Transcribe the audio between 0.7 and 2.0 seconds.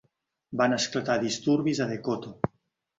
esclatar disturbis a